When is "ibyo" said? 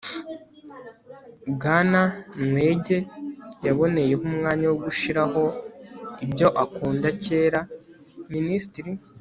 6.23-6.47